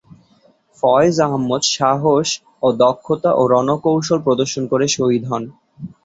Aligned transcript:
ফয়েজ 0.83 1.15
আহমদ 1.27 1.63
সাহস, 1.71 2.27
দক্ষতা 2.81 3.31
ও 3.35 3.43
রণকৌশল 3.53 4.19
প্রদর্শন 4.25 4.63
করে 4.71 4.85
শহীদ 4.87 5.23
হন। 5.25 5.43